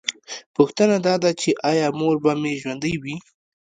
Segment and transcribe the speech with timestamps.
[0.55, 3.15] پوښتنه دا ده چې ایا مور به مې ژوندۍ وي